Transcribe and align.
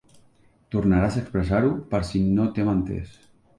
Tornaràs 0.75 1.17
a 1.17 1.21
expressar-ho 1.25 1.71
per 1.93 2.01
si 2.11 2.25
no 2.33 2.51
t'hem 2.59 2.75
entés. 2.77 3.17